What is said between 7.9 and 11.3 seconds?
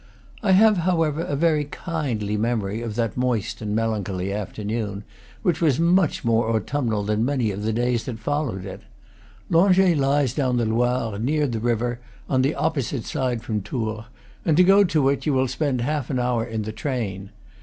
that followed it. Langeais lies down the Loire,